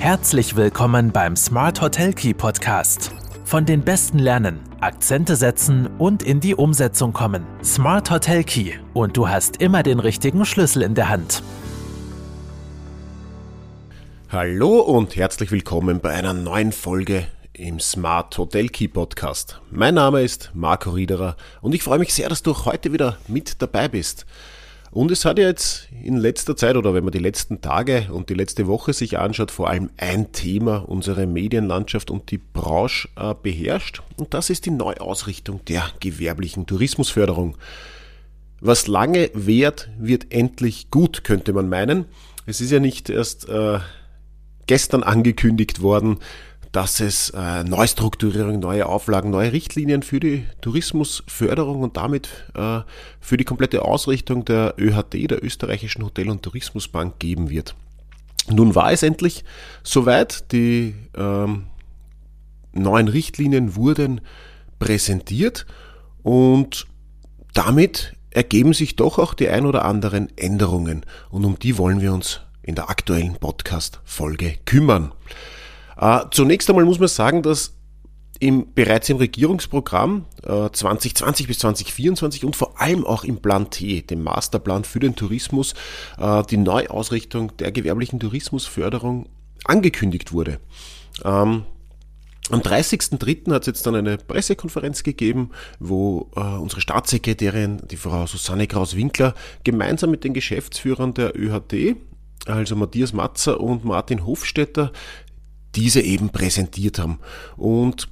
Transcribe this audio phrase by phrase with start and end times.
[0.00, 3.12] Herzlich willkommen beim Smart Hotel Key Podcast.
[3.44, 7.44] Von den Besten lernen, Akzente setzen und in die Umsetzung kommen.
[7.62, 11.42] Smart Hotel Key und du hast immer den richtigen Schlüssel in der Hand.
[14.30, 19.60] Hallo und herzlich willkommen bei einer neuen Folge im Smart Hotel Key Podcast.
[19.70, 23.60] Mein Name ist Marco Riederer und ich freue mich sehr, dass du heute wieder mit
[23.60, 24.24] dabei bist.
[24.92, 28.28] Und es hat ja jetzt in letzter Zeit oder wenn man die letzten Tage und
[28.28, 33.34] die letzte Woche sich anschaut, vor allem ein Thema unsere Medienlandschaft und die Branche äh,
[33.40, 34.02] beherrscht.
[34.16, 37.56] Und das ist die Neuausrichtung der gewerblichen Tourismusförderung.
[38.60, 42.06] Was lange währt, wird endlich gut, könnte man meinen.
[42.46, 43.78] Es ist ja nicht erst äh,
[44.66, 46.18] gestern angekündigt worden,
[46.72, 52.80] dass es äh, Neustrukturierung, neue Auflagen, neue Richtlinien für die Tourismusförderung und damit äh,
[53.20, 57.74] für die komplette Ausrichtung der ÖHT, der österreichischen Hotel- und Tourismusbank, geben wird.
[58.48, 59.44] Nun war es endlich
[59.82, 61.66] soweit, die ähm,
[62.72, 64.20] neuen Richtlinien wurden
[64.78, 65.66] präsentiert
[66.22, 66.86] und
[67.52, 72.12] damit ergeben sich doch auch die ein oder anderen Änderungen und um die wollen wir
[72.12, 75.12] uns in der aktuellen Podcast-Folge kümmern.
[76.00, 77.74] Äh, zunächst einmal muss man sagen, dass
[78.40, 84.00] im, bereits im Regierungsprogramm äh, 2020 bis 2024 und vor allem auch im Plan T,
[84.00, 85.74] dem Masterplan für den Tourismus,
[86.18, 89.28] äh, die Neuausrichtung der gewerblichen Tourismusförderung
[89.64, 90.58] angekündigt wurde.
[91.22, 91.64] Ähm,
[92.50, 93.52] am 30.03.
[93.52, 99.34] hat es jetzt dann eine Pressekonferenz gegeben, wo äh, unsere Staatssekretärin, die Frau Susanne Kraus-Winkler,
[99.64, 101.96] gemeinsam mit den Geschäftsführern der ÖHT,
[102.46, 104.92] also Matthias Matzer und Martin Hofstetter,
[105.74, 107.18] diese eben präsentiert haben.
[107.56, 108.08] Und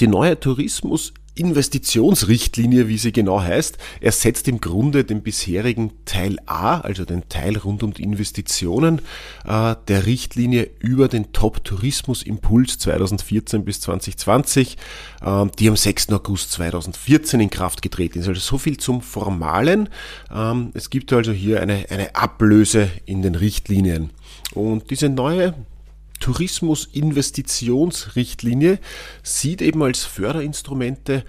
[0.00, 6.80] die neue Tourismus Investitionsrichtlinie, wie sie genau heißt, ersetzt im Grunde den bisherigen Teil A,
[6.80, 9.00] also den Teil rund um die Investitionen
[9.44, 14.76] äh, der Richtlinie über den Top-Tourismus-Impuls 2014 bis 2020,
[15.22, 16.12] äh, die am 6.
[16.12, 18.28] August 2014 in Kraft getreten ist.
[18.28, 19.88] Also so viel zum Formalen.
[20.32, 24.10] Ähm, es gibt also hier eine, eine Ablöse in den Richtlinien.
[24.54, 25.54] Und diese neue
[26.24, 28.78] Tourismusinvestitionsrichtlinie
[29.22, 31.22] sieht eben als Förderinstrumente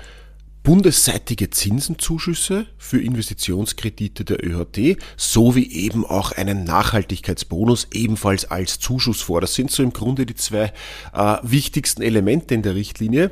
[0.63, 9.41] bundesseitige Zinsenzuschüsse für Investitionskredite der ÖHT sowie eben auch einen Nachhaltigkeitsbonus ebenfalls als Zuschuss vor.
[9.41, 10.71] Das sind so im Grunde die zwei
[11.13, 13.31] äh, wichtigsten Elemente in der Richtlinie.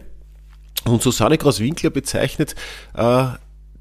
[0.83, 2.55] Und Susanne Kraus-Winkler bezeichnet
[2.93, 3.27] äh,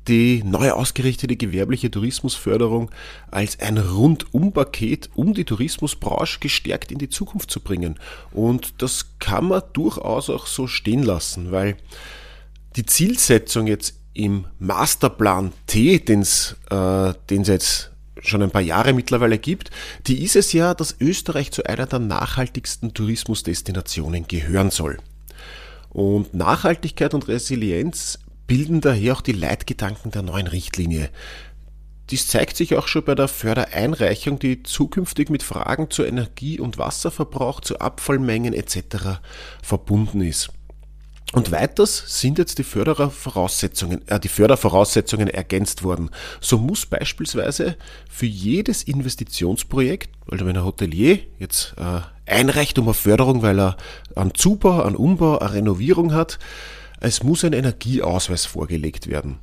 [0.09, 2.91] die neu ausgerichtete gewerbliche Tourismusförderung
[3.31, 7.99] als ein Rundumpaket, um die Tourismusbranche gestärkt in die Zukunft zu bringen.
[8.33, 11.77] Und das kann man durchaus auch so stehen lassen, weil
[12.77, 19.39] die Zielsetzung jetzt im Masterplan T, den es äh, jetzt schon ein paar Jahre mittlerweile
[19.39, 19.71] gibt,
[20.07, 24.99] die ist es ja, dass Österreich zu einer der nachhaltigsten Tourismusdestinationen gehören soll.
[25.91, 31.11] Und Nachhaltigkeit und Resilienz bilden daher auch die Leitgedanken der neuen Richtlinie.
[32.11, 36.77] Dies zeigt sich auch schon bei der Fördereinreichung, die zukünftig mit Fragen zu Energie- und
[36.77, 39.21] Wasserverbrauch, zu Abfallmengen etc.
[39.63, 40.51] verbunden ist.
[41.33, 46.11] Und weiters sind jetzt die, Fördervoraussetzungen, äh, die Fördervoraussetzungen ergänzt worden.
[46.41, 47.77] So muss beispielsweise
[48.11, 53.79] für jedes Investitionsprojekt, also wenn ein Hotelier jetzt äh, einreicht um eine Förderung, weil er
[54.15, 56.39] einen Zubau, einen Umbau, eine Renovierung hat,
[57.03, 59.39] es muss ein Energieausweis vorgelegt werden.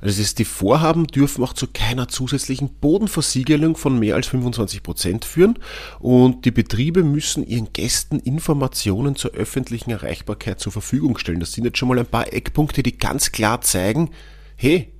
[0.00, 5.58] Also die Vorhaben dürfen auch zu keiner zusätzlichen Bodenversiegelung von mehr als 25 Prozent führen
[6.00, 11.40] und die Betriebe müssen ihren Gästen Informationen zur öffentlichen Erreichbarkeit zur Verfügung stellen.
[11.40, 14.10] Das sind jetzt schon mal ein paar Eckpunkte, die ganz klar zeigen,
[14.56, 14.92] hey,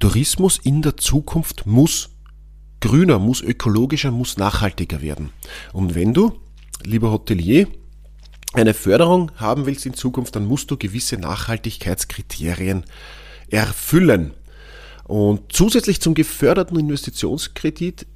[0.00, 2.10] Tourismus in der Zukunft muss
[2.80, 5.30] grüner, muss ökologischer, muss nachhaltiger werden.
[5.72, 6.32] Und wenn du,
[6.82, 7.68] lieber Hotelier,
[8.52, 12.84] eine Förderung haben willst in Zukunft, dann musst du gewisse Nachhaltigkeitskriterien
[13.48, 14.32] erfüllen.
[15.04, 18.06] Und zusätzlich zum geförderten Investitionskredit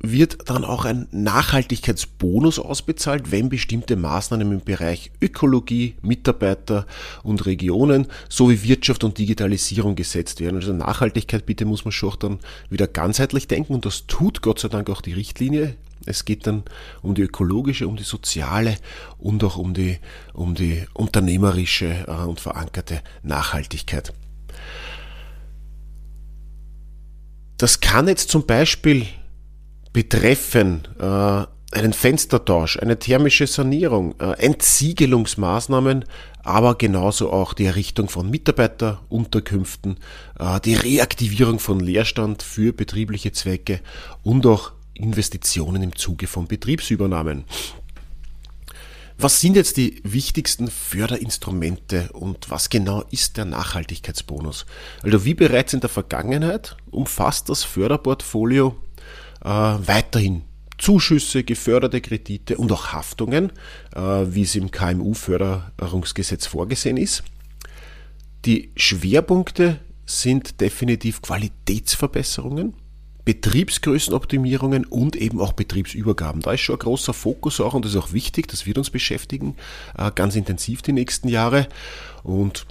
[0.00, 6.86] wird dann auch ein Nachhaltigkeitsbonus ausbezahlt, wenn bestimmte Maßnahmen im Bereich Ökologie, Mitarbeiter
[7.24, 10.56] und Regionen sowie Wirtschaft und Digitalisierung gesetzt werden.
[10.56, 12.38] Also Nachhaltigkeit bitte muss man schon dann
[12.70, 15.74] wieder ganzheitlich denken und das tut Gott sei Dank auch die Richtlinie.
[16.08, 16.62] Es geht dann
[17.02, 18.76] um die ökologische, um die soziale
[19.18, 19.98] und auch um die,
[20.32, 24.14] um die unternehmerische äh, und verankerte Nachhaltigkeit.
[27.58, 29.06] Das kann jetzt zum Beispiel
[29.92, 31.44] betreffen äh,
[31.76, 36.06] einen Fenstertausch, eine thermische Sanierung, äh, Entsiegelungsmaßnahmen,
[36.42, 39.98] aber genauso auch die Errichtung von Mitarbeiterunterkünften,
[40.64, 43.80] die Reaktivierung von Leerstand für betriebliche Zwecke
[44.22, 47.44] und auch Investitionen im Zuge von Betriebsübernahmen.
[49.20, 54.64] Was sind jetzt die wichtigsten Förderinstrumente und was genau ist der Nachhaltigkeitsbonus?
[55.02, 58.76] Also wie bereits in der Vergangenheit umfasst das Förderportfolio
[59.44, 60.42] äh, weiterhin
[60.78, 63.50] Zuschüsse, geförderte Kredite und auch Haftungen,
[63.94, 67.24] äh, wie es im KMU-Förderungsgesetz vorgesehen ist.
[68.44, 72.74] Die Schwerpunkte sind definitiv Qualitätsverbesserungen,
[73.28, 76.40] Betriebsgrößenoptimierungen und eben auch Betriebsübergaben.
[76.40, 78.88] Da ist schon ein großer Fokus auch und das ist auch wichtig, das wird uns
[78.88, 79.54] beschäftigen,
[79.98, 81.68] äh, ganz intensiv die nächsten Jahre.
[82.22, 82.64] Und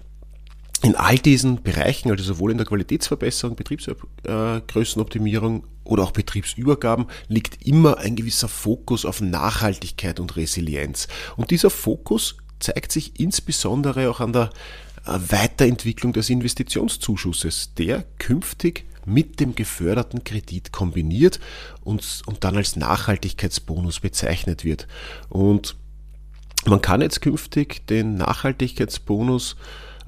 [0.82, 8.00] in all diesen Bereichen, also sowohl in der Qualitätsverbesserung, Betriebsgrößenoptimierung oder auch Betriebsübergaben, liegt immer
[8.00, 11.08] ein gewisser Fokus auf Nachhaltigkeit und Resilienz.
[11.36, 14.50] Und dieser Fokus zeigt sich insbesondere auch an der
[15.06, 21.40] äh, Weiterentwicklung des Investitionszuschusses, der künftig mit dem geförderten Kredit kombiniert
[21.82, 24.88] und, und dann als Nachhaltigkeitsbonus bezeichnet wird.
[25.30, 25.76] Und
[26.66, 29.56] man kann jetzt künftig den Nachhaltigkeitsbonus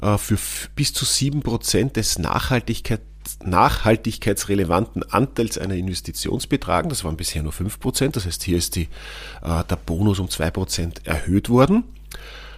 [0.02, 0.38] äh, für
[0.76, 3.02] bis zu sieben Prozent des Nachhaltigkeit,
[3.44, 6.90] nachhaltigkeitsrelevanten Anteils einer Investitions betragen.
[6.90, 8.18] Das waren bisher nur fünf Prozent.
[8.18, 8.90] Das heißt, hier ist die,
[9.42, 11.86] äh, der Bonus um zwei Prozent erhöht worden.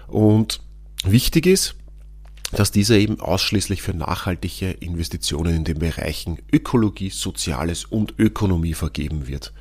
[0.07, 0.61] Und
[1.03, 1.75] wichtig ist,
[2.51, 9.27] dass dieser eben ausschließlich für nachhaltige Investitionen in den Bereichen Ökologie, Soziales und Ökonomie vergeben
[9.27, 9.53] wird.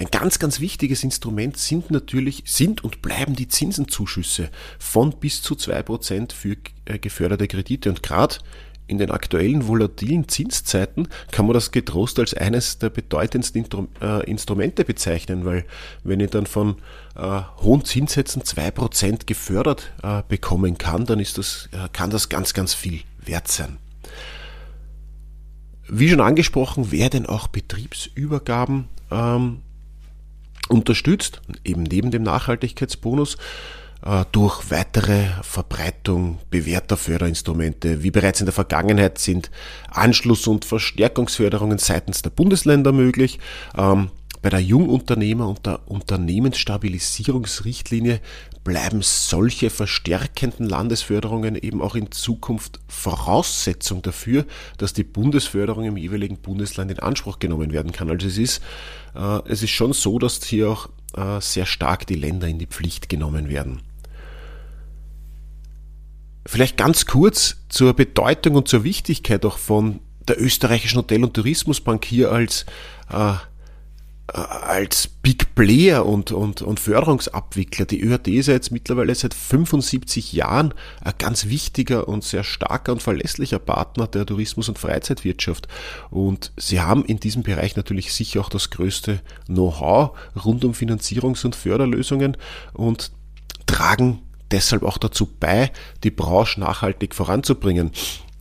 [0.00, 5.54] Ein ganz, ganz wichtiges Instrument sind natürlich, sind und bleiben die Zinsenzuschüsse von bis zu
[5.54, 6.56] zwei Prozent für
[6.86, 7.90] äh, geförderte Kredite.
[7.90, 8.36] Und gerade
[8.90, 13.64] in den aktuellen volatilen Zinszeiten kann man das getrost als eines der bedeutendsten
[14.02, 15.64] äh, Instrumente bezeichnen, weil
[16.02, 16.76] wenn ich dann von
[17.16, 22.74] äh, hohen Zinssätzen 2% gefördert äh, bekommen kann, dann ist das, kann das ganz, ganz
[22.74, 23.78] viel wert sein.
[25.88, 29.60] Wie schon angesprochen, werden auch Betriebsübergaben ähm,
[30.68, 33.36] unterstützt, eben neben dem Nachhaltigkeitsbonus.
[34.02, 38.02] Äh, durch weitere Verbreitung bewährter Förderinstrumente.
[38.02, 39.50] Wie bereits in der Vergangenheit sind
[39.90, 43.38] Anschluss- und Verstärkungsförderungen seitens der Bundesländer möglich.
[43.76, 44.10] Ähm,
[44.40, 48.20] bei der Jungunternehmer- und der Unternehmensstabilisierungsrichtlinie
[48.64, 54.46] bleiben solche verstärkenden Landesförderungen eben auch in Zukunft Voraussetzung dafür,
[54.78, 58.08] dass die Bundesförderung im jeweiligen Bundesland in Anspruch genommen werden kann.
[58.08, 58.62] Also es ist,
[59.14, 62.66] äh, es ist schon so, dass hier auch äh, sehr stark die Länder in die
[62.66, 63.82] Pflicht genommen werden.
[66.50, 72.04] Vielleicht ganz kurz zur Bedeutung und zur Wichtigkeit auch von der österreichischen Hotel- und Tourismusbank
[72.04, 72.66] hier als,
[73.08, 73.36] äh, äh
[74.32, 77.86] als Big Player und, und, und Förderungsabwickler.
[77.86, 80.74] Die ÖHD ist ja jetzt mittlerweile seit 75 Jahren
[81.04, 85.68] ein ganz wichtiger und sehr starker und verlässlicher Partner der Tourismus- und Freizeitwirtschaft.
[86.10, 91.44] Und sie haben in diesem Bereich natürlich sicher auch das größte Know-how rund um Finanzierungs-
[91.44, 92.36] und Förderlösungen
[92.72, 93.12] und
[93.66, 95.70] tragen deshalb auch dazu bei,
[96.04, 97.92] die Branche nachhaltig voranzubringen.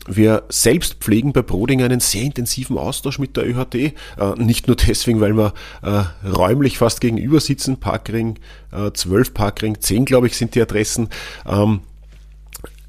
[0.07, 3.75] Wir selbst pflegen bei Broding einen sehr intensiven Austausch mit der ÖHT.
[3.75, 3.93] Äh,
[4.37, 5.53] nicht nur deswegen, weil wir
[5.83, 8.39] äh, räumlich fast gegenüber sitzen, Parkring
[8.71, 11.09] äh, 12, Parkring 10, glaube ich, sind die Adressen.
[11.45, 11.81] Ähm,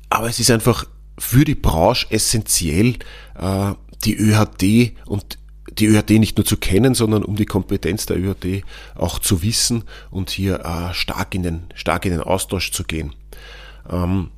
[0.09, 0.87] aber es ist einfach
[1.19, 2.97] für die Branche essentiell,
[3.39, 3.73] äh,
[4.05, 5.39] die ÖHT und
[5.81, 9.85] die ÖHD nicht nur zu kennen, sondern um die Kompetenz der ÖHD auch zu wissen
[10.11, 13.15] und hier äh, stark, in den, stark in den Austausch zu gehen.
[13.91, 14.29] Ähm,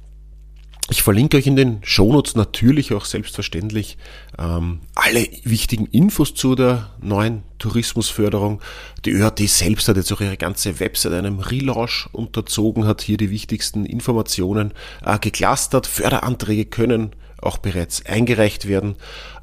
[0.90, 3.96] ich verlinke euch in den Shownotes natürlich auch selbstverständlich
[4.38, 8.60] ähm, alle wichtigen Infos zu der neuen Tourismusförderung.
[9.04, 13.30] Die ÖHD selbst hat jetzt auch ihre ganze Website einem Relaunch unterzogen, hat hier die
[13.30, 14.72] wichtigsten Informationen
[15.04, 15.86] äh, geklustert.
[15.86, 18.96] Förderanträge können auch bereits eingereicht werden.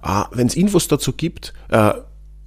[0.03, 1.94] Äh, Wenn es Infos dazu gibt, äh,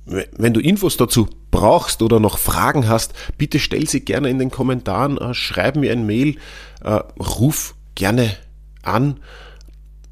[0.05, 4.51] wenn du Infos dazu brauchst oder noch Fragen hast, bitte stell sie gerne in den
[4.51, 6.37] Kommentaren, äh, schreib mir ein Mail,
[6.83, 8.35] äh, ruf gerne
[8.83, 9.21] an.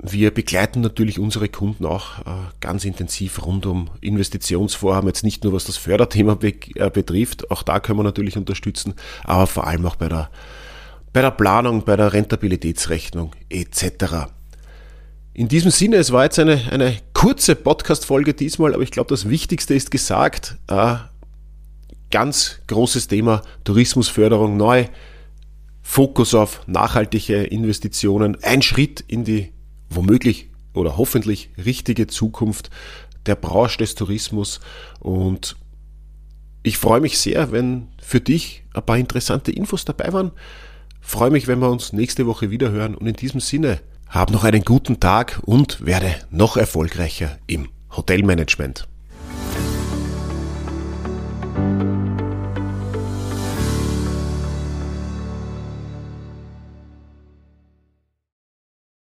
[0.02, 2.22] Wir begleiten natürlich unsere Kunden auch
[2.60, 6.54] ganz intensiv rund um Investitionsvorhaben, jetzt nicht nur was das Förderthema be
[6.90, 8.94] betrifft, auch da können wir natürlich unterstützen,
[9.24, 10.30] aber vor allem auch bei der,
[11.12, 14.30] bei der Planung, bei der Rentabilitätsrechnung etc.
[15.32, 19.28] In diesem Sinne, es war jetzt eine, eine kurze Podcast-Folge diesmal, aber ich glaube, das
[19.28, 20.56] Wichtigste ist gesagt.
[20.66, 20.96] Äh,
[22.10, 24.86] ganz großes Thema Tourismusförderung neu.
[25.82, 28.42] Fokus auf nachhaltige Investitionen.
[28.42, 29.52] Ein Schritt in die
[29.88, 32.70] womöglich oder hoffentlich richtige Zukunft
[33.26, 34.60] der Branche des Tourismus.
[34.98, 35.56] Und
[36.62, 40.32] ich freue mich sehr, wenn für dich ein paar interessante Infos dabei waren.
[41.00, 42.94] Freue mich, wenn wir uns nächste Woche wieder hören.
[42.94, 48.88] Und in diesem Sinne, hab noch einen guten Tag und werde noch erfolgreicher im Hotelmanagement.